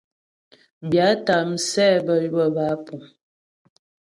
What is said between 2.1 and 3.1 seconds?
ywə̌ bə́ á puŋ.